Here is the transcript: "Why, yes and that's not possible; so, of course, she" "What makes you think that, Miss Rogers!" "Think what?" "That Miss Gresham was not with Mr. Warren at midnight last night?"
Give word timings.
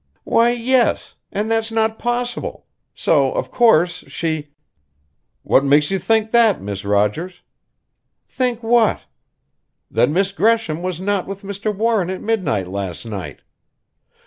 "Why, 0.23 0.49
yes 0.49 1.13
and 1.31 1.51
that's 1.51 1.71
not 1.71 1.99
possible; 1.99 2.65
so, 2.95 3.31
of 3.33 3.51
course, 3.51 4.03
she" 4.07 4.47
"What 5.43 5.63
makes 5.63 5.91
you 5.91 5.99
think 5.99 6.31
that, 6.31 6.59
Miss 6.59 6.83
Rogers!" 6.83 7.41
"Think 8.27 8.63
what?" 8.63 9.01
"That 9.91 10.09
Miss 10.09 10.31
Gresham 10.31 10.81
was 10.81 10.99
not 10.99 11.27
with 11.27 11.43
Mr. 11.43 11.71
Warren 11.71 12.09
at 12.09 12.19
midnight 12.19 12.67
last 12.67 13.05
night?" 13.05 13.41